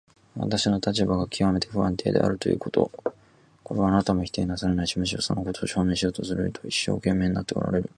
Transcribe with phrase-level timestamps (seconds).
[0.35, 2.89] 私の立場がきわめて不安定であるということ、
[3.61, 6.23] これはあなたも否定なさらないし、むしろそのことを証明しようと
[6.67, 7.89] 一生懸命になっておられる。